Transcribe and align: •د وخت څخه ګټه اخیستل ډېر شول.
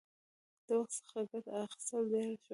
•د 0.65 0.67
وخت 0.79 0.97
څخه 1.05 1.19
ګټه 1.31 1.51
اخیستل 1.65 2.01
ډېر 2.11 2.25
شول. 2.41 2.47